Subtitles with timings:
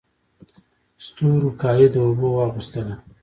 [1.05, 2.95] ستورو کالي د اوبو واغوستله